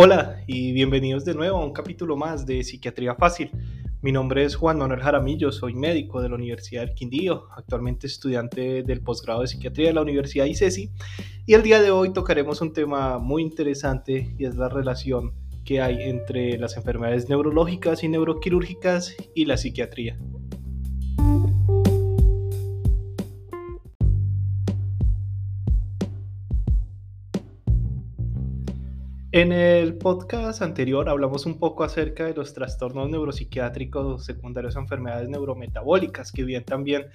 [0.00, 3.50] Hola y bienvenidos de nuevo a un capítulo más de Psiquiatría Fácil.
[4.00, 8.84] Mi nombre es Juan Manuel Jaramillo, soy médico de la Universidad del Quindío, actualmente estudiante
[8.84, 10.92] del posgrado de Psiquiatría de la Universidad ICESI
[11.46, 15.34] y el día de hoy tocaremos un tema muy interesante y es la relación
[15.64, 20.16] que hay entre las enfermedades neurológicas y neuroquirúrgicas y la psiquiatría.
[29.38, 35.28] En el podcast anterior hablamos un poco acerca de los trastornos neuropsiquiátricos secundarios a enfermedades
[35.28, 37.06] neurometabólicas, que bien también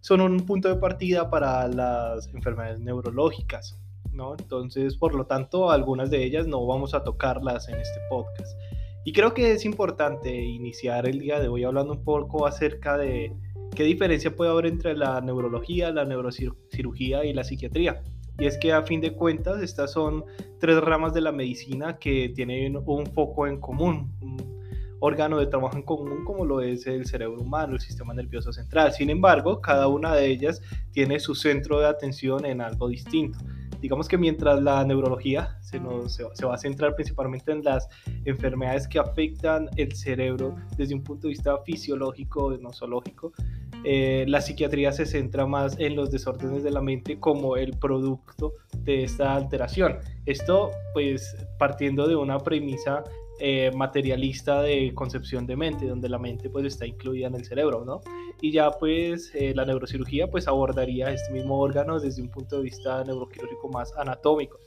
[0.00, 3.78] son un punto de partida para las enfermedades neurológicas,
[4.10, 4.34] ¿no?
[4.38, 8.58] Entonces, por lo tanto, algunas de ellas no vamos a tocarlas en este podcast.
[9.04, 13.36] Y creo que es importante iniciar el día de hoy hablando un poco acerca de
[13.74, 18.02] qué diferencia puede haber entre la neurología, la neurocirugía y la psiquiatría.
[18.38, 20.24] Y es que a fin de cuentas estas son
[20.60, 24.36] tres ramas de la medicina que tienen un foco en común, un
[25.00, 28.92] órgano de trabajo en común como lo es el cerebro humano, el sistema nervioso central.
[28.92, 30.60] Sin embargo, cada una de ellas
[30.92, 33.38] tiene su centro de atención en algo distinto.
[33.80, 37.88] Digamos que mientras la neurología se, va a centrar principalmente en las
[38.24, 43.32] enfermedades que afectan el cerebro desde un punto de vista fisiológico, nosológico,
[43.84, 48.54] eh, la psiquiatría se centra más en los desórdenes de la mente como el producto
[48.78, 49.98] de esta alteración.
[50.26, 53.04] Esto pues partiendo de una premisa
[53.38, 57.84] eh, materialista de concepción de mente, donde la mente pues está incluida en el cerebro,
[57.84, 58.00] ¿no?
[58.40, 62.62] Y ya pues eh, la neurocirugía pues abordaría este mismo órgano desde un punto de
[62.62, 64.58] vista neuroquirúrgico más anatómico.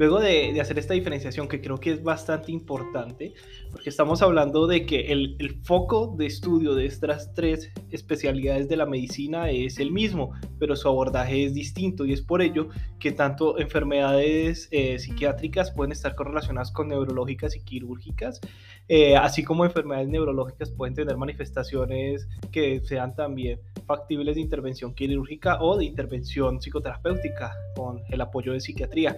[0.00, 3.34] Luego de, hacer esta diferenciación, que creo que es bastante importante,
[3.70, 8.86] porque estamos hablando de que el, foco de estudio de estas tres especialidades de la
[8.86, 12.68] medicina es el mismo, pero su abordaje es distinto y es por ello
[12.98, 18.40] que tanto enfermedades eh, psiquiátricas pueden estar correlacionadas con neurológicas y quirúrgicas,
[18.88, 25.62] eh, así como enfermedades neurológicas pueden tener manifestaciones que sean también factibles de intervención quirúrgica
[25.62, 29.14] o de intervención psicoterapéutica con el apoyo de psiquiatría.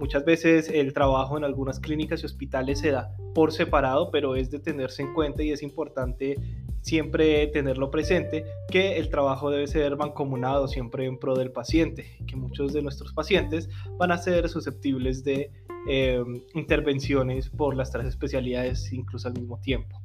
[0.00, 4.50] Muchas veces el trabajo en algunas clínicas y hospitales se da por separado, pero es
[4.50, 6.36] de tenerse en cuenta y es importante
[6.80, 12.34] siempre tenerlo presente que el trabajo debe ser mancomunado siempre en pro del paciente, que
[12.34, 15.50] muchos de nuestros pacientes van a ser susceptibles de
[15.86, 16.24] eh,
[16.54, 20.00] intervenciones por las tres especialidades incluso al mismo tiempo.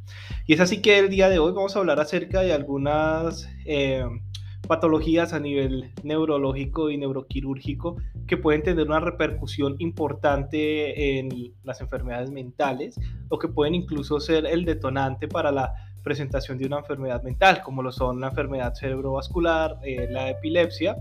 [0.46, 3.48] Y es así que el día de hoy vamos a hablar acerca de algunas...
[3.66, 4.04] Eh,
[4.72, 12.32] patologías a nivel neurológico y neuroquirúrgico que pueden tener una repercusión importante en las enfermedades
[12.32, 15.74] mentales o que pueden incluso ser el detonante para la
[16.06, 20.96] presentación de una enfermedad mental, como lo son la enfermedad cerebrovascular, eh, la epilepsia,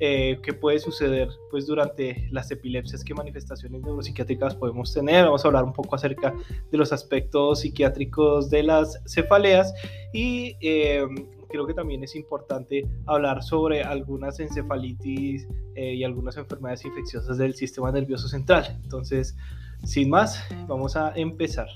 [0.00, 5.24] eh, que puede suceder pues durante las epilepsias, qué manifestaciones neuropsiquiátricas podemos tener.
[5.24, 6.34] Vamos a hablar un poco acerca
[6.70, 9.72] de los aspectos psiquiátricos de las cefaleas
[10.12, 11.06] y eh,
[11.54, 17.54] creo que también es importante hablar sobre algunas encefalitis eh, y algunas enfermedades infecciosas del
[17.54, 18.76] sistema nervioso central.
[18.82, 19.36] Entonces,
[19.84, 21.68] sin más, vamos a empezar.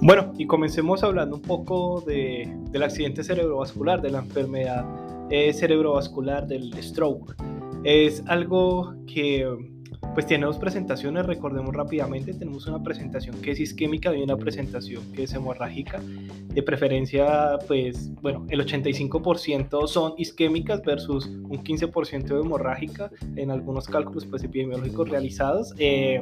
[0.00, 4.86] Bueno, y comencemos hablando un poco de, del accidente cerebrovascular, de la enfermedad
[5.30, 7.34] eh, cerebrovascular del stroke.
[7.82, 9.74] Es algo que
[10.18, 15.22] pues tenemos presentaciones, recordemos rápidamente, tenemos una presentación que es isquémica y una presentación que
[15.22, 16.02] es hemorrágica.
[16.48, 23.86] De preferencia, pues, bueno, el 85% son isquémicas versus un 15% de hemorrágica en algunos
[23.86, 25.72] cálculos pues, epidemiológicos realizados.
[25.78, 26.20] Eh,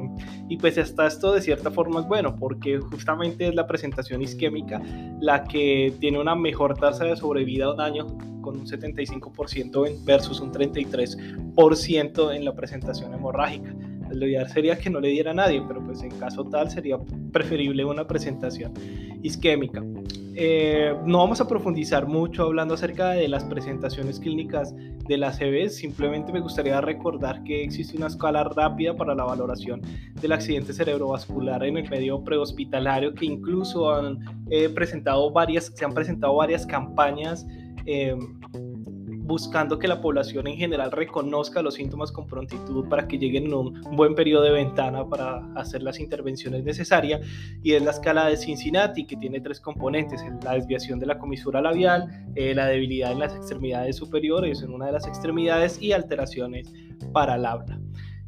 [0.51, 4.83] y pues hasta esto de cierta forma es bueno, porque justamente es la presentación isquémica
[5.23, 8.07] la que tiene una mejor tasa de sobrevida a un año
[8.43, 13.75] con un 75% versus un 33% en la presentación hemorrágica.
[14.13, 16.99] Lo ideal sería que no le diera a nadie, pero pues en caso tal sería
[17.33, 18.73] preferible una presentación
[19.23, 19.83] isquémica.
[20.39, 25.71] Eh, no vamos a profundizar mucho hablando acerca de las presentaciones clínicas de la CB,
[25.71, 29.81] simplemente me gustaría recordar que existe una escala rápida para la valoración
[30.21, 34.19] del accidente cerebrovascular en el medio prehospitalario que incluso han
[34.51, 37.47] eh, presentado varias, se han presentado varias campañas
[37.89, 38.41] Em,
[39.27, 43.55] buscando que la población en general reconozca los síntomas con prontitud para que lleguen en
[43.55, 47.21] un buen periodo de ventana para hacer las intervenciones necesarias
[47.63, 51.61] y es la escala de Cincinnati que tiene tres componentes, la desviación de la comisura
[51.61, 56.73] labial, eh, la debilidad en las extremidades superiores en una de las extremidades y alteraciones
[57.13, 57.81] para el habla.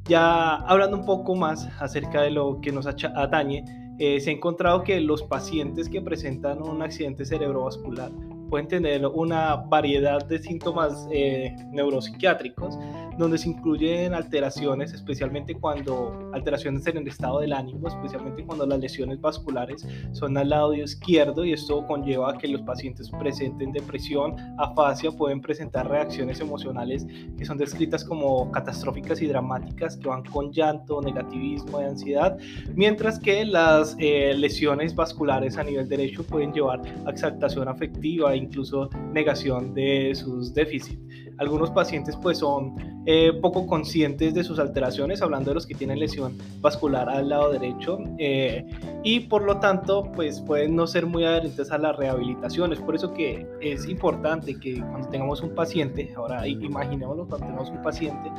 [0.06, 3.64] Ya hablando un poco más acerca de lo que nos atañe,
[4.00, 8.10] eh, se ha encontrado que los pacientes que presentan un accidente cerebrovascular
[8.48, 12.78] pueden tener una variedad de síntomas eh, neuropsiquiátricos
[13.18, 18.78] donde se incluyen alteraciones, especialmente cuando alteraciones en el estado del ánimo, especialmente cuando las
[18.78, 25.10] lesiones vasculares son al lado izquierdo y esto conlleva que los pacientes presenten depresión, afasia,
[25.10, 27.06] pueden presentar reacciones emocionales
[27.36, 32.38] que son descritas como catastróficas y dramáticas que van con llanto, negativismo y ansiedad,
[32.74, 38.36] mientras que las eh, lesiones vasculares a nivel derecho pueden llevar a exaltación afectiva e
[38.36, 41.27] incluso negación de sus déficits.
[41.38, 42.74] Algunos pacientes pues son
[43.06, 47.52] eh, poco conscientes de sus alteraciones, hablando de los que tienen lesión vascular al lado
[47.52, 48.66] derecho eh,
[49.02, 52.72] y por lo tanto pues pueden no ser muy adherentes a la rehabilitación.
[52.72, 57.70] Es por eso que es importante que cuando tengamos un paciente, ahora imaginémoslo cuando tengamos
[57.70, 58.30] un paciente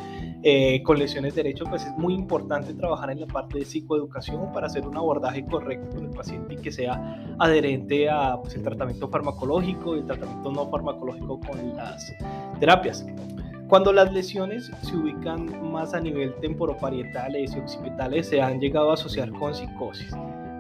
[0.44, 4.68] eh, con lesiones derecho, pues es muy importante trabajar en la parte de psicoeducación para
[4.68, 9.08] hacer un abordaje correcto con el paciente y que sea adherente a pues, el tratamiento
[9.08, 12.14] farmacológico y el tratamiento no farmacológico con las
[12.60, 12.89] terapias.
[13.68, 18.96] Cuando las lesiones se ubican más a nivel temporoparietales y occipitales, se han llegado a
[18.96, 20.12] asociar con psicosis.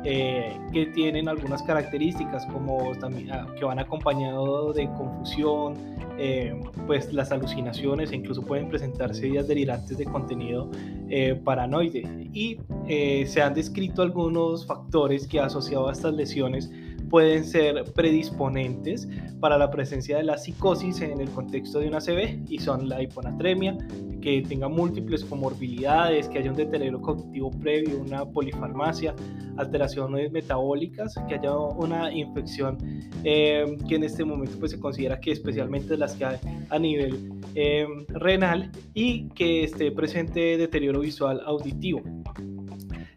[0.05, 5.73] Eh, que tienen algunas características como también ah, que van acompañado de confusión,
[6.17, 10.69] eh, pues las alucinaciones e incluso pueden presentarse ideas delirantes de contenido
[11.09, 16.71] eh, paranoide y se han descrito algunos factores que asociado a estas lesiones
[17.09, 19.07] pueden ser predisponentes
[19.39, 23.01] para la presencia de la psicosis en el contexto de una CB y son la
[23.01, 23.77] hiponatremia,
[24.21, 29.15] que tenga múltiples comorbilidades, que haya un deterioro cognitivo previo, una polifarmacia,
[29.57, 32.77] alteraciones metabólicas, que haya una infección
[33.23, 36.37] eh, que en este momento pues, se considera que especialmente las que hay
[36.69, 42.01] a nivel eh, renal y que esté presente deterioro visual auditivo.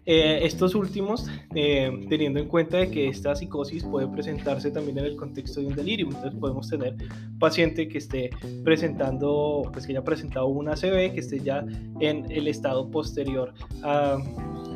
[0.04, 5.04] Eh, estos últimos, eh, teniendo en cuenta de que esta psicosis puede presentarse también en
[5.04, 6.96] el contexto de un delirio, entonces podemos tener
[7.38, 8.30] paciente que esté
[8.64, 11.64] presentando, pues que haya presentado una CB, que esté ya
[12.00, 13.54] en el estado posterior
[13.84, 14.18] a,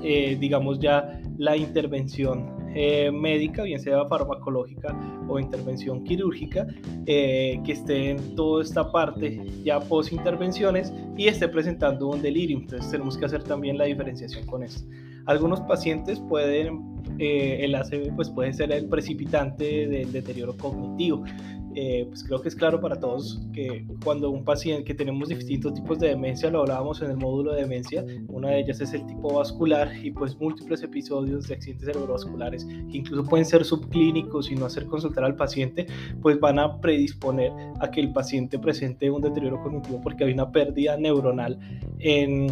[0.05, 2.55] eh, digamos ya, la intervención
[3.11, 4.95] médica, bien sea farmacológica
[5.29, 6.67] o intervención quirúrgica,
[7.07, 12.59] que esté en toda esta parte ya post intervenciones y esté presentando un delirio.
[12.59, 14.87] Entonces tenemos que hacer también la diferenciación con esto.
[15.27, 21.25] Algunos pacientes pueden, eh, el ACV pues puede ser el precipitante del deterioro cognitivo.
[21.79, 25.75] Eh, pues creo que es claro para todos que cuando un paciente, que tenemos distintos
[25.75, 29.05] tipos de demencia, lo hablábamos en el módulo de demencia, una de ellas es el
[29.05, 34.55] tipo vascular y pues múltiples episodios de accidentes cerebrovasculares que incluso pueden ser subclínicos y
[34.55, 35.87] no hacer consultar al paciente,
[36.23, 40.51] pues van a predisponer a que el paciente presente un deterioro cognitivo porque hay una
[40.51, 41.59] pérdida neuronal
[41.99, 42.47] en,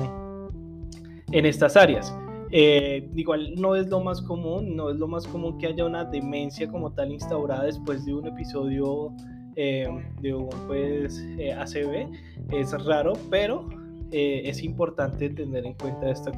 [1.32, 2.14] en estas áreas.
[2.56, 6.04] Eh, igual no es lo más común, no es lo más común que haya una
[6.04, 9.12] demencia como tal instaurada después de un episodio
[9.56, 9.88] eh,
[10.20, 12.08] de un pues, eh, ACV.
[12.52, 13.68] Es raro, pero
[14.12, 16.30] es importante tener en cuenta esta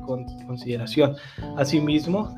[0.47, 1.15] consideración.
[1.59, 2.35] Asimismo,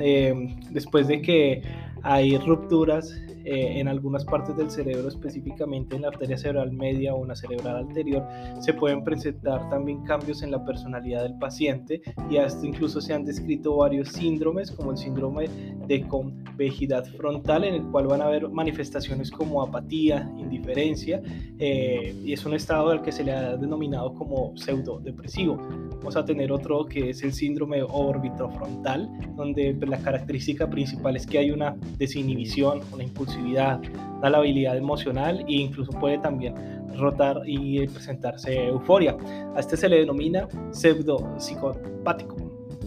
[0.72, 1.62] después de que
[2.02, 3.12] hay rupturas
[3.44, 7.78] eh, en algunas partes del cerebro, específicamente en la arteria cerebral media o una cerebral
[7.78, 8.22] anterior,
[8.60, 13.14] se pueden presentar también cambios en la personalidad del paciente y a esto incluso se
[13.14, 15.48] han descrito varios síndromes, como el síndrome
[15.86, 21.23] de convejidad frontal, en el cual van a haber manifestaciones como apatía, indiferencia,
[21.58, 25.56] eh, y es un estado al que se le ha denominado como pseudodepresivo.
[25.99, 31.26] Vamos a tener otro que es el síndrome orbitofrontal, donde pues, la característica principal es
[31.26, 33.80] que hay una desinhibición, una impulsividad,
[34.18, 36.54] una habilidad emocional e incluso puede también
[36.97, 39.16] rotar y presentarse euforia.
[39.54, 42.37] A este se le denomina pseudo psicopático.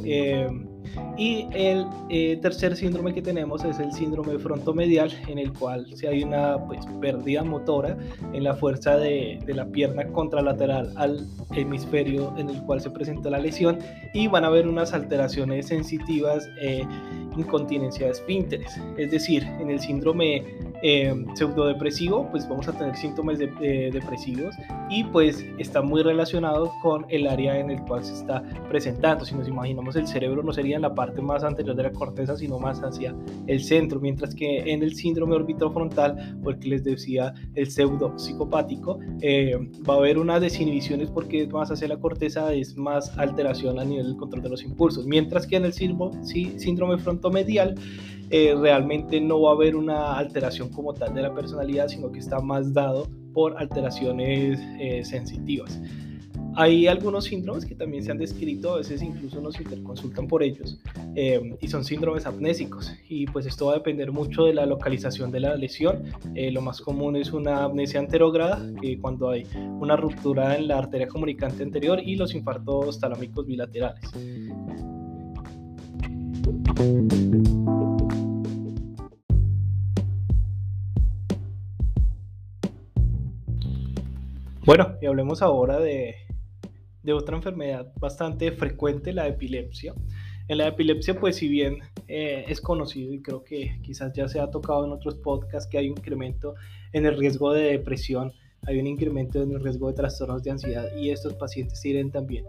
[0.03, 0.47] Eh,
[1.17, 6.07] y el eh, tercer síndrome que tenemos es el síndrome frontomedial, en el cual si
[6.07, 7.97] hay una pues, pérdida motora
[8.33, 13.29] en la fuerza de, de, la pierna contralateral al hemisferio en el cual se presenta
[13.29, 13.77] la lesión
[14.13, 16.83] y van a haber unas alteraciones sensitivas, eh,
[17.37, 18.79] incontinencia de esfínteres.
[18.97, 20.43] Es decir, en el síndrome
[20.83, 24.55] eh, pseudodepresivo, pues vamos a tener síntomas depresivos
[24.89, 29.25] y pues está muy relacionado con el área en el cual se está presentando.
[29.25, 32.35] Si nos imaginamos el cerebro no sería en la parte más anterior de la corteza,
[32.35, 33.15] sino más hacia
[33.47, 38.17] el centro, mientras que en el síndrome orbitofrontal, o el que les decía el pseudo
[38.17, 39.57] psicopático, eh,
[39.87, 43.85] va a haber unas desinhibiciones porque es más hacia la corteza, es más alteración a
[43.85, 47.75] nivel del control de los impulsos, mientras que en el síndrome frontomedial
[48.29, 52.19] eh, realmente no va a haber una alteración como tal de la personalidad, sino que
[52.19, 55.79] está más dado por alteraciones eh, sensitivas.
[56.55, 60.77] Hay algunos síndromes que también se han descrito, a veces incluso nos interconsultan por ellos,
[61.15, 62.91] eh, y son síndromes amnésicos.
[63.07, 66.03] Y pues esto va a depender mucho de la localización de la lesión.
[66.35, 69.47] Eh, lo más común es una amnesia anterógrada, que cuando hay
[69.79, 74.03] una ruptura en la arteria comunicante anterior y los infartos talámicos bilaterales.
[84.63, 86.15] Bueno, y hablemos ahora de,
[87.03, 89.93] de otra enfermedad bastante frecuente, la epilepsia.
[90.47, 94.39] En la epilepsia, pues si bien eh, es conocido y creo que quizás ya se
[94.39, 96.55] ha tocado en otros podcasts que hay un incremento
[96.93, 98.33] en el riesgo de depresión,
[98.67, 102.45] hay un incremento en el riesgo de trastornos de ansiedad y estos pacientes tienen también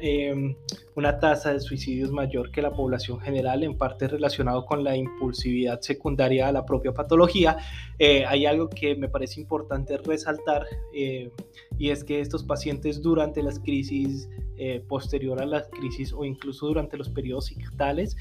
[0.00, 0.54] Em,
[0.94, 5.80] una tasa de suicidios mayor que la población general, en parte relacionado con la impulsividad
[5.80, 7.56] secundaria a la propia patología.
[7.98, 11.30] Eh, hay algo que me parece importante resaltar eh,
[11.78, 16.66] y es que estos pacientes durante las crisis eh, posterior a las crisis o incluso
[16.66, 18.16] durante los periodos ictales,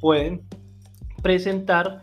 [0.00, 0.42] pueden
[1.22, 2.02] presentar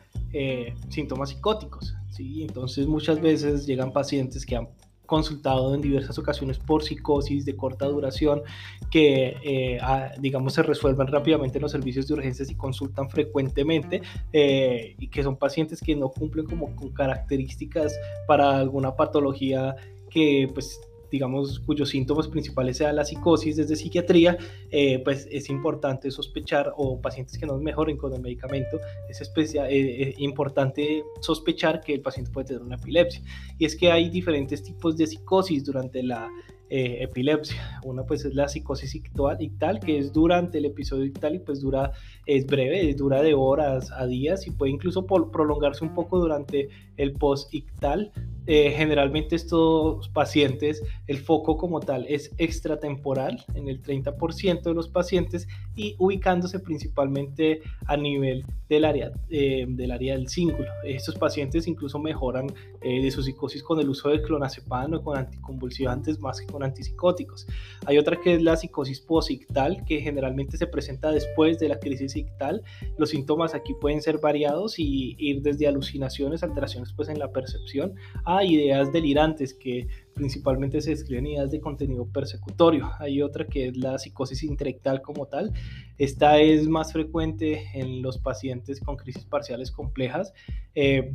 [0.89, 1.95] síntomas psicóticos.
[2.09, 2.43] ¿sí?
[2.43, 4.67] Entonces muchas veces llegan pacientes que han
[5.05, 8.41] consultado en diversas ocasiones por psicosis de corta duración
[8.89, 9.79] que, eh,
[10.19, 15.23] digamos, se resuelvan rápidamente en los servicios de urgencias y consultan frecuentemente eh, y que
[15.23, 17.93] son pacientes que no cumplen como con características
[18.27, 19.75] para alguna patología
[20.09, 20.79] que pues
[21.13, 24.35] digamos, cuyos síntomas principales sea la psicosis desde psiquiatría,
[24.71, 29.67] eh, pues es importante sospechar, o pacientes que no mejoren con el medicamento, es especial,
[29.69, 33.21] eh, eh, importante sospechar que el paciente puede tener una epilepsia.
[33.59, 36.27] Y es que hay diferentes tipos de psicosis durante la
[36.75, 37.79] epilepsia.
[37.83, 41.91] Una pues es la psicosis ictal, que es durante el episodio ictal y pues dura,
[42.25, 47.13] es breve, dura de horas a días y puede incluso prolongarse un poco durante el
[47.13, 48.11] post-ictal
[48.45, 54.89] eh, generalmente estos pacientes, el foco como tal es extratemporal en el 30% de los
[54.89, 60.69] pacientes y ubicándose principalmente a nivel del área, eh, del, área del cíngulo.
[60.83, 62.47] Estos pacientes incluso mejoran
[62.81, 66.63] eh, de su psicosis con el uso de clonazepam o con anticonvulsivantes más que con
[66.63, 67.47] antipsicóticos.
[67.85, 72.15] Hay otra que es la psicosis posictal que generalmente se presenta después de la crisis
[72.15, 72.61] ictal.
[72.97, 77.93] Los síntomas aquí pueden ser variados y ir desde alucinaciones, alteraciones pues en la percepción,
[78.41, 82.89] ideas delirantes que principalmente se describen ideas de contenido persecutorio.
[82.99, 85.51] Hay otra que es la psicosis intelectual como tal.
[85.97, 90.33] Esta es más frecuente en los pacientes con crisis parciales complejas.
[90.75, 91.11] Eh,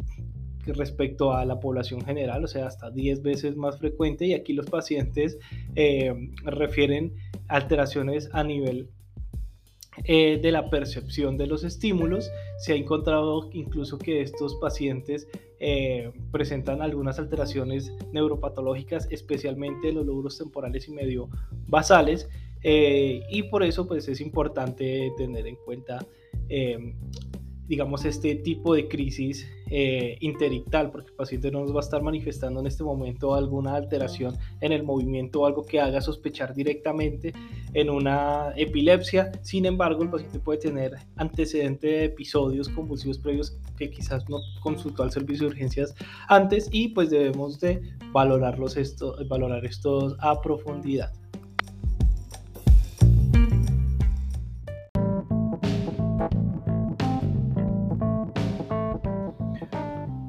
[0.67, 4.67] respecto a la población general, o sea, hasta 10 veces más frecuente y aquí los
[4.67, 5.39] pacientes
[5.75, 6.13] eh,
[6.45, 7.15] refieren
[7.49, 8.91] alteraciones a nivel
[10.05, 12.31] eh, de la percepción de los estímulos.
[12.59, 15.27] Se ha encontrado incluso que estos pacientes
[15.61, 21.29] eh, presentan algunas alteraciones neuropatológicas, especialmente los lóbulos temporales y medio
[21.67, 22.29] basales,
[22.63, 26.05] eh, y por eso pues es importante tener en cuenta
[27.69, 32.03] digamos, este tipo de crisis eh, interictal, porque el paciente no nos va a estar
[32.03, 37.35] manifestando en este momento alguna alteración en el movimiento o algo que haga sospechar directamente
[37.75, 39.31] en una epilepsia.
[39.43, 45.03] Sin embargo, el paciente puede tener antecedente de episodios convulsivos previos que quizás no consultó
[45.03, 45.95] al servicio de urgencias
[46.29, 47.83] antes y pues debemos de
[48.13, 51.13] valorarlos esto, valorar estos a profundidad.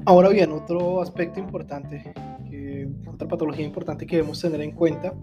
[0.10, 2.12] Ahora bien, otro aspecto importante,
[3.08, 5.13] otra patología importante que debemos tener en cuenta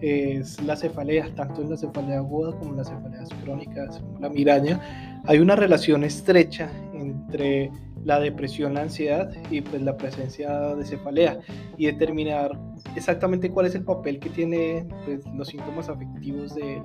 [0.00, 5.20] es la cefalea, tanto en la cefalea aguda como en las cefaleas crónicas, la migraña.
[5.26, 7.70] Hay una relación estrecha entre
[8.04, 11.38] la depresión, la ansiedad y pues la presencia de cefalea
[11.76, 12.58] y determinar
[12.96, 16.82] exactamente cuál es el papel que tiene pues, los síntomas afectivos de,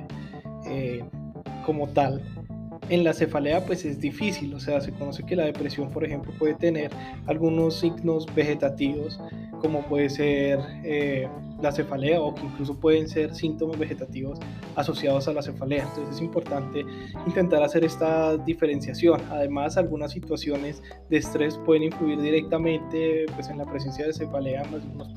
[0.67, 1.03] eh,
[1.65, 2.21] como tal
[2.89, 6.31] en la cefalea pues es difícil, o sea, se conoce que la depresión, por ejemplo,
[6.37, 6.91] puede tener
[7.25, 9.19] algunos signos vegetativos,
[9.61, 11.27] como puede ser eh,
[11.61, 14.39] la cefalea o que incluso pueden ser síntomas vegetativos
[14.75, 15.83] asociados a la cefalea.
[15.83, 16.85] Entonces es importante
[17.25, 19.21] intentar hacer esta diferenciación.
[19.29, 24.73] Además, algunas situaciones de estrés pueden influir directamente pues, en la presencia de cefalea en
[24.73, 25.09] algunos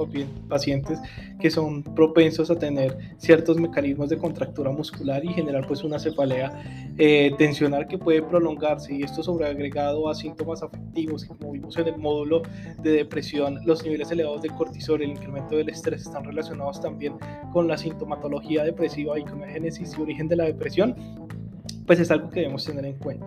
[0.49, 0.99] pacientes
[1.40, 6.90] que son propensos a tener ciertos mecanismos de contractura muscular y generar pues una cefalea
[6.99, 11.97] eh, tensional que puede prolongarse y esto sobreagregado a síntomas afectivos como vimos en el
[11.97, 12.42] módulo
[12.82, 17.14] de depresión, los niveles elevados de cortisol, el incremento del estrés están relacionados también
[17.52, 20.94] con la sintomatología depresiva y con la génesis y origen de la depresión,
[21.87, 23.26] pues es algo que debemos tener en cuenta.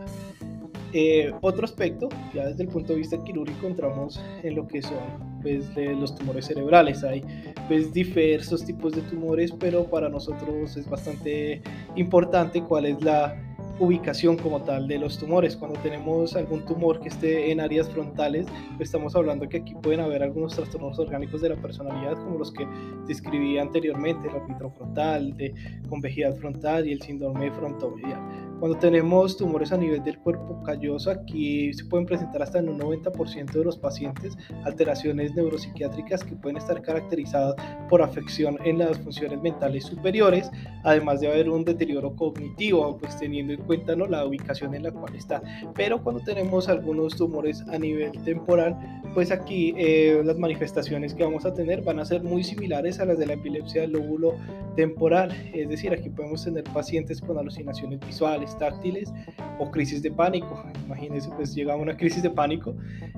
[0.95, 5.39] Eh, otro aspecto, ya desde el punto de vista quirúrgico entramos en lo que son
[5.41, 7.03] pues, de los tumores cerebrales.
[7.03, 7.23] Hay
[7.67, 11.63] pues, diversos tipos de tumores, pero para nosotros es bastante
[11.95, 13.52] importante cuál es la
[13.83, 15.55] ubicación como tal de los tumores.
[15.55, 18.47] Cuando tenemos algún tumor que esté en áreas frontales,
[18.79, 22.65] estamos hablando que aquí pueden haber algunos trastornos orgánicos de la personalidad, como los que
[23.07, 25.53] describí anteriormente, el árbitro frontal, de
[25.89, 28.21] convejidad frontal y el síndrome frontomedial.
[28.63, 32.79] Cuando tenemos tumores a nivel del cuerpo calloso, aquí se pueden presentar hasta en un
[32.79, 37.55] 90% de los pacientes alteraciones neuropsiquiátricas que pueden estar caracterizadas
[37.89, 40.49] por afección en las funciones mentales superiores,
[40.85, 44.07] además de haber un deterioro cognitivo, pues teniendo en cuenta ¿no?
[44.07, 45.43] la ubicación en la cual está.
[45.75, 48.77] Pero cuando tenemos algunos tumores a nivel temporal,
[49.13, 53.05] pues aquí eh, las manifestaciones que vamos a tener van a ser muy similares a
[53.05, 54.35] las de la epilepsia del lóbulo
[54.77, 59.13] temporal, es decir, aquí podemos tener pacientes con alucinaciones visuales, táctiles
[59.59, 60.63] o crisis de pánico.
[60.85, 62.75] Imagínense, pues llega una crisis de pánico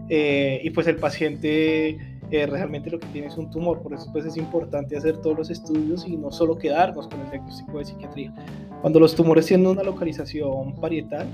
[0.10, 1.98] eh, y pues el paciente
[2.32, 5.38] eh, realmente lo que tiene es un tumor, por eso pues es importante hacer todos
[5.38, 8.34] los estudios y no solo quedarnos con el diagnóstico de psiquiatría.
[8.82, 11.28] Cuando los tumores tienen una localización parietal,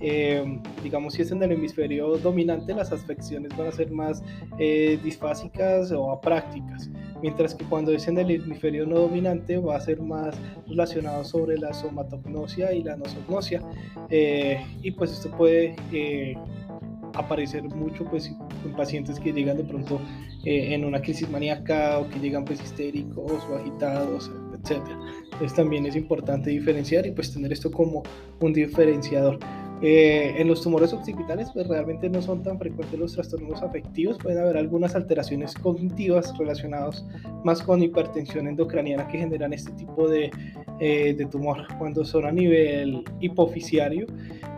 [0.00, 4.22] eh, digamos si es en el hemisferio dominante, las afecciones van a ser más
[4.58, 6.90] disfásicas o aprácticas
[7.22, 11.58] mientras que cuando es en el hemisferio no dominante va a ser más relacionado sobre
[11.58, 13.62] la somatognosia y la nosognosia.
[14.10, 16.36] Eh, y pues esto puede eh,
[17.14, 18.30] aparecer mucho pues
[18.64, 20.00] en pacientes que llegan de pronto
[20.44, 24.30] eh, en una crisis maníaca o que llegan pues histéricos o agitados
[24.62, 24.98] etcétera.
[25.24, 28.02] Entonces también es importante diferenciar y pues tener esto como
[28.40, 29.38] un diferenciador
[29.82, 34.38] eh, en los tumores occipitales, pues realmente no son tan frecuentes los trastornos afectivos, pueden
[34.38, 37.04] haber algunas alteraciones cognitivas relacionadas
[37.44, 40.30] más con hipertensión endocraniana que generan este tipo de,
[40.80, 41.66] eh, de tumor.
[41.78, 44.06] Cuando son a nivel hipoficiario,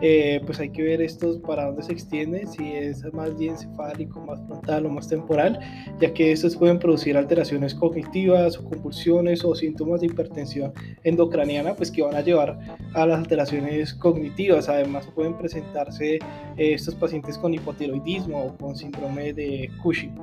[0.01, 4.21] eh, pues hay que ver estos para dónde se extiende, si es más bien encefálico,
[4.21, 5.59] más frontal o más temporal,
[5.99, 10.71] ya que estos pueden producir alteraciones cognitivas o convulsiones o síntomas de hipertensión
[11.03, 12.57] endocraniana, pues que van a llevar
[12.93, 16.19] a las alteraciones cognitivas, además pueden presentarse eh,
[16.57, 20.15] estos pacientes con hipotiroidismo o con síndrome de Cushing.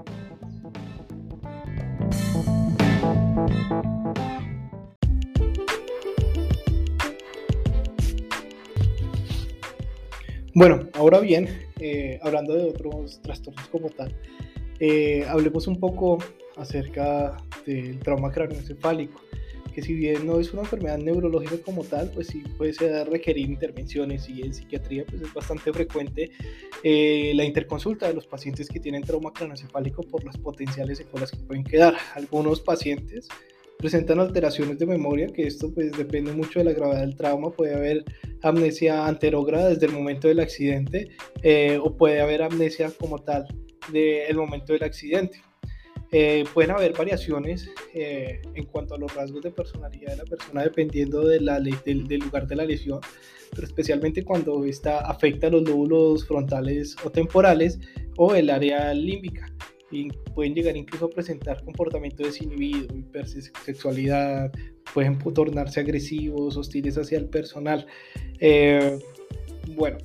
[10.55, 11.49] Bueno, ahora bien,
[11.81, 14.15] eh, hablando de otros trastornos como tal,
[14.81, 16.17] eh, hablemos un poco
[16.57, 19.21] acerca del trauma craneoencefálico
[19.77, 24.27] que si bien no es una enfermedad neurológica como tal, pues sí puede requerir intervenciones
[24.27, 26.31] y en psiquiatría pues es bastante frecuente
[26.83, 31.37] eh, la interconsulta de los pacientes que tienen trauma craneoencefálico por las potenciales secuelas que
[31.37, 31.95] pueden quedar.
[32.15, 33.29] Algunos pacientes
[33.77, 37.75] presentan alteraciones de memoria, que esto pues depende mucho de la gravedad del trauma, puede
[37.75, 38.03] haber
[38.41, 41.11] amnesia anterógrada desde el momento del accidente
[41.43, 43.47] eh, o puede haber amnesia como tal
[43.93, 45.43] del momento del accidente.
[46.12, 50.62] Eh, pueden haber variaciones eh, en cuanto a los rasgos de personalidad de la persona
[50.62, 53.01] dependiendo de la, del, del, lugar de la lesión,
[53.51, 57.81] pero especialmente cuando esta afecta los lóbulos frontales o temporales
[58.16, 59.53] o el área límbica.
[59.90, 64.53] Y pueden llegar incluso a presentar comportamiento desinhibido, hipersexualidad,
[64.92, 67.87] pueden tornarse agresivos, hostiles hacia el personal.
[68.40, 68.99] Eh,
[69.77, 69.99] bueno,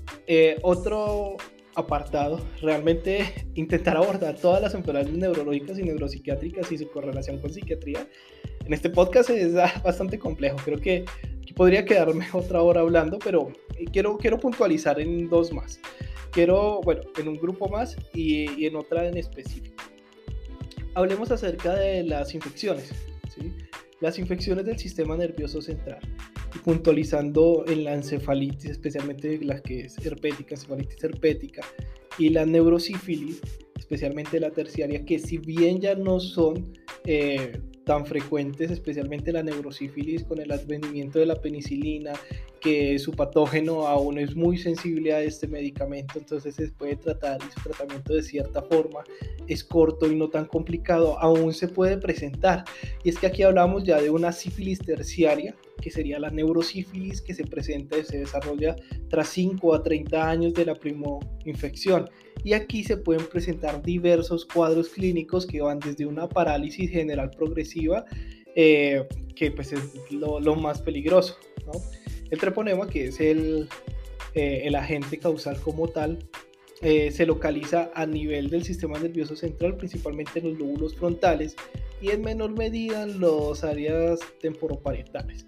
[0.62, 1.38] otro
[1.76, 8.08] apartado, realmente intentar abordar todas las enfermedades neurológicas y neuropsiquiátricas y su correlación con psiquiatría
[8.66, 10.58] en este podcast es bastante complejo.
[10.64, 11.06] Creo que
[11.56, 13.52] podría quedarme otra hora hablando, pero
[13.92, 15.80] quiero, quiero puntualizar en dos más.
[16.32, 19.84] Quiero, bueno, en un grupo más y, en otra en específico.
[20.94, 22.94] Hablemos acerca de las infecciones,
[23.30, 23.54] ¿sí?
[24.02, 26.00] Las infecciones del sistema nervioso central
[26.64, 31.62] puntualizando en la encefalitis, especialmente la que es herpética, encefalitis herpética,
[32.18, 33.42] y la neurosífilis,
[33.78, 36.74] especialmente la terciaria, que si bien ya no son
[37.06, 42.14] eh, tan frecuentes, especialmente la neurosífilis con el advenimiento de la penicilina,
[42.62, 47.52] que su patógeno aún es muy sensible a este medicamento, entonces se puede tratar y
[47.52, 49.04] su tratamiento de cierta forma
[49.48, 52.64] es corto y no tan complicado, aún se puede presentar.
[53.04, 57.34] Y es que aquí hablamos ya de una sífilis terciaria, que sería la neurosífilis que
[57.34, 58.76] se presenta y se desarrolla
[59.10, 60.78] tras 5 a 30 años de la
[61.46, 62.10] infección
[62.44, 68.06] Y aquí se pueden presentar diversos cuadros clínicos que van desde una parálisis general progresiva,
[68.56, 71.74] eh, que pues es lo, lo más peligroso, ¿no?
[72.32, 73.68] El treponema, que es el,
[74.34, 76.18] eh, el agente causal como tal,
[76.82, 81.56] eh, se localiza a nivel del sistema nervioso central, principalmente en los lóbulos frontales
[82.02, 85.46] y en menor medida en las áreas temporoparietales.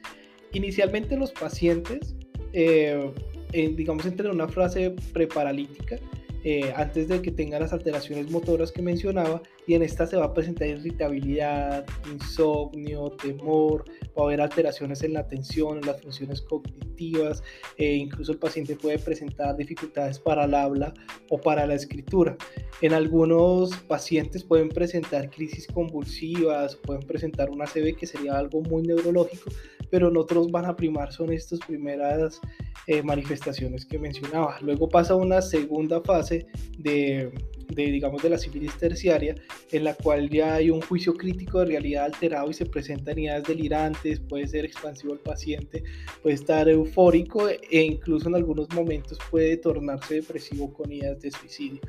[0.51, 2.15] Inicialmente los pacientes,
[2.51, 3.11] eh,
[3.51, 5.97] digamos, entran en una fase preparalítica
[6.45, 10.25] eh, antes de que tenga las alteraciones motoras que mencionaba y en esta se va
[10.25, 13.85] a presentar irritabilidad, insomnio, temor,
[14.17, 17.41] va a haber alteraciones en la atención, en las funciones cognitivas,
[17.77, 20.93] e incluso el paciente puede presentar dificultades para el habla
[21.29, 22.35] o para la escritura.
[22.81, 28.83] En algunos pacientes pueden presentar crisis convulsivas, pueden presentar una ACV que sería algo muy
[28.83, 29.49] neurológico,
[29.89, 32.41] pero en otros van a primar son estas primeras
[32.87, 34.57] eh, manifestaciones que mencionaba.
[34.61, 36.45] Luego pasa una segunda fase
[36.77, 37.31] de,
[37.69, 39.35] de, digamos, de la sífilis terciaria,
[39.71, 43.43] en la cual ya hay un juicio crítico de realidad alterado y se presentan ideas
[43.43, 45.83] delirantes, puede ser expansivo el paciente,
[46.21, 51.79] puede estar eufórico e incluso en algunos momentos puede tornarse depresivo con ideas de suicidio.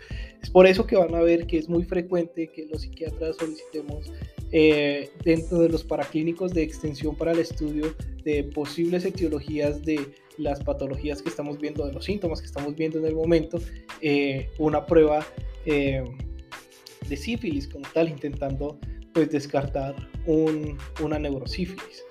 [0.42, 4.12] Es por eso que van a ver que es muy frecuente que los psiquiatras solicitemos
[4.56, 10.62] eh, dentro de los paraclínicos de extensión para el estudio de posibles etiologías de las
[10.62, 13.58] patologías que estamos viendo, de los síntomas que estamos viendo en el momento,
[14.00, 15.26] eh, una prueba
[15.66, 16.04] eh,
[17.08, 18.78] de sífilis como tal, intentando
[19.12, 22.04] pues descartar un, una neurosífilis.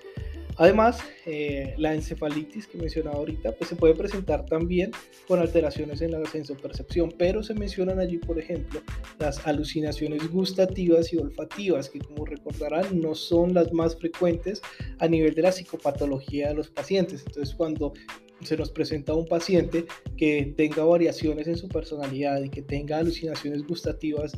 [0.58, 4.92] Además, eh, la encefalitis que mencionaba ahorita, pues se puede presentar también
[5.28, 8.82] con alteraciones en la sensopercepción, pero se mencionan allí, por ejemplo,
[9.20, 14.62] las alucinaciones gustativas y olfativas, que como recordarán no son las más frecuentes
[15.00, 17.24] a nivel de la psicopatología de los pacientes.
[17.26, 17.94] Entonces, cuando
[18.42, 19.86] se nos presenta un paciente
[20.18, 24.34] que tenga variaciones en su personalidad y que tenga alucinaciones gustativas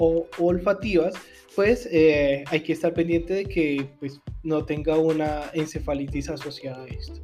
[0.00, 1.14] o olfativas,
[1.54, 6.86] pues eh, hay que estar pendiente de que pues, no tenga una encefalitis asociada a
[6.86, 7.20] esto.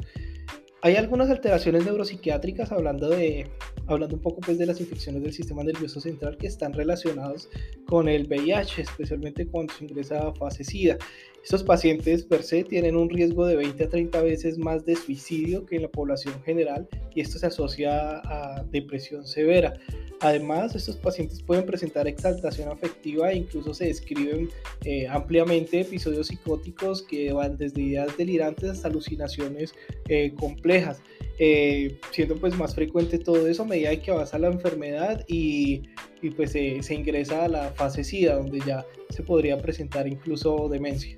[0.82, 3.50] Hay algunas alteraciones neuropsiquiátricas hablando de
[3.88, 7.48] hablando un poco pues de las infecciones del sistema nervioso central que están relacionados
[7.86, 10.98] con el VIH, especialmente cuando se ingresa a fase SIDA.
[11.46, 15.64] Estos pacientes per se tienen un riesgo de 20 a 30 veces más de suicidio
[15.64, 19.74] que en la población general y esto se asocia a depresión severa.
[20.18, 24.50] Además, estos pacientes pueden presentar exaltación afectiva e incluso se describen
[24.84, 29.72] eh, ampliamente episodios psicóticos que van desde ideas delirantes hasta alucinaciones
[30.08, 31.00] eh, complejas,
[31.38, 35.82] eh, siendo pues más frecuente todo eso a medida que avanza la enfermedad y,
[36.22, 41.16] y pues se ingresa a la fase SIDA, donde ya se podría presentar incluso demencia.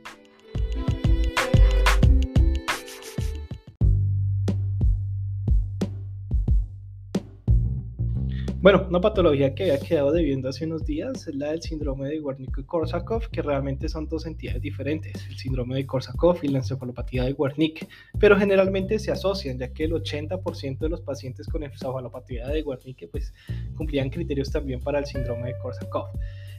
[8.71, 12.21] Bueno, una patología que había quedado debiendo hace unos días es la del síndrome de
[12.21, 17.33] Wernicke-Korsakoff, que realmente son dos entidades diferentes, el síndrome de Korsakoff y la encefalopatía de
[17.33, 17.89] Wernicke,
[18.21, 23.09] pero generalmente se asocian, ya que el 80% de los pacientes con encefalopatía de Wernicke
[23.09, 23.33] pues,
[23.75, 26.11] cumplían criterios también para el síndrome de Korsakoff.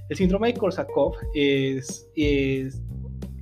[0.09, 2.09] El síndrome de Korsakoff es,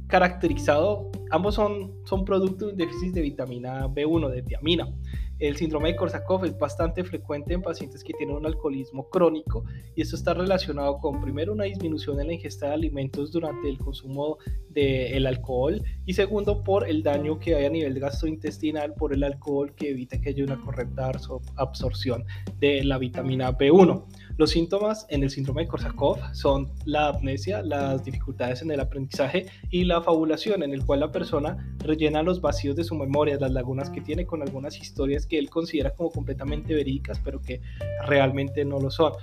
[0.07, 4.93] caracterizado, ambos son, son productos de déficit de vitamina B1, de tiamina.
[5.39, 10.01] El síndrome de Korsakoff es bastante frecuente en pacientes que tienen un alcoholismo crónico y
[10.01, 14.37] esto está relacionado con primero una disminución en la ingesta de alimentos durante el consumo
[14.69, 19.75] del alcohol y segundo por el daño que hay a nivel gastrointestinal por el alcohol
[19.75, 21.11] que evita que haya una correcta
[21.55, 22.25] absorción
[22.59, 24.05] de la vitamina B1.
[24.37, 29.47] Los síntomas en el síndrome de Korsakoff son la amnesia, las dificultades en el aprendizaje
[29.71, 33.51] y la fabulación, en el cual la persona rellena los vacíos de su memoria, las
[33.51, 37.61] lagunas que tiene con algunas historias que él considera como completamente verídicas, pero que
[38.05, 39.13] realmente no lo son.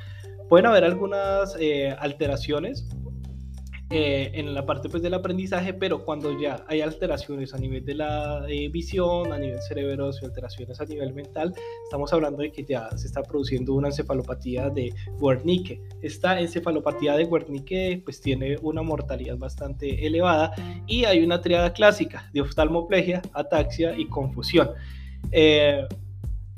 [0.49, 2.85] Pueden haber algunas eh, alteraciones
[3.91, 7.95] eh, en la parte pues, del aprendizaje, pero cuando ya hay alteraciones a nivel de
[7.95, 12.89] la eh, visión, a nivel cerebroso, alteraciones a nivel mental, estamos hablando de que ya
[12.97, 15.83] se está produciendo una encefalopatía de Wernicke.
[16.01, 20.53] Esta encefalopatía de Wernicke pues tiene una mortalidad bastante elevada
[20.87, 24.71] y hay una triada clásica de oftalmoplegia, ataxia y confusión.
[25.31, 25.87] Eh,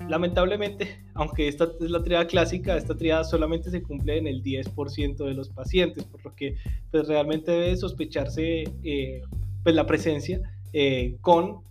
[0.09, 5.17] Lamentablemente, aunque esta es la triada clásica, esta triada solamente se cumple en el 10%
[5.17, 6.57] de los pacientes, por lo que
[6.91, 9.23] pues, realmente debe sospecharse eh,
[9.63, 10.41] pues, la presencia
[10.73, 11.66] eh, con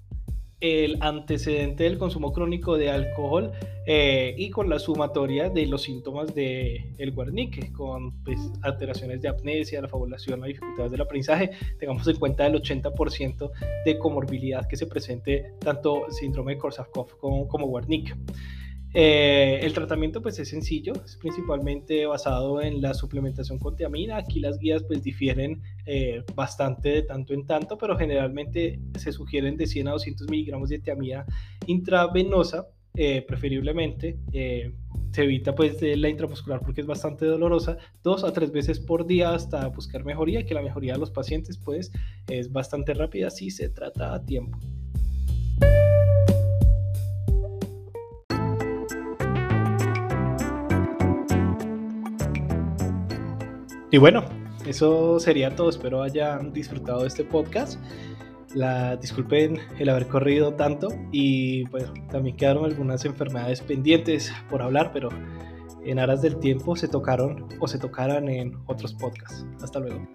[0.65, 3.51] el antecedente del consumo crónico de alcohol
[3.85, 9.27] eh, y con la sumatoria de los síntomas del el Wernicke, con pues, alteraciones de
[9.27, 13.51] apnesia, la fabulación, las dificultades del aprendizaje, tengamos en cuenta el 80%
[13.85, 18.13] de comorbilidad que se presente tanto síndrome de Korsakoff como, como Wernicke.
[18.97, 24.15] Eh, el tratamiento pues es sencillo, es principalmente basado en la suplementación con tiamina.
[24.15, 29.57] Aquí las guías pues difieren eh, bastante de tanto en tanto, pero generalmente se sugieren
[29.57, 31.25] de 100 a 200 miligramos de tiamina
[31.67, 34.17] intravenosa, eh, preferiblemente.
[34.31, 39.33] se evita pues la intramuscular porque es bastante dolorosa, dos a tres veces por día
[39.33, 41.91] hasta buscar mejoría, que la mejoría de los pacientes pues
[42.29, 44.57] es bastante rápida si se trata a tiempo.
[53.95, 54.25] Y bueno,
[54.67, 55.69] eso sería todo.
[55.69, 57.79] Espero hayan disfrutado de este podcast.
[58.53, 64.91] La, disculpen el haber corrido tanto y pues también quedaron algunas enfermedades pendientes por hablar,
[64.91, 65.07] pero
[65.85, 69.45] en aras del tiempo se tocaron o se tocarán en otros podcasts.
[69.63, 70.05] Hasta luego.